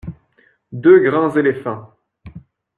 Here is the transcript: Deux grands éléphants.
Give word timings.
Deux 0.71 0.99
grands 1.03 1.35
éléphants. 1.37 1.93